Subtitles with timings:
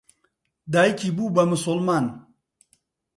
[0.71, 2.05] دایکی بوو بە موسڵمان.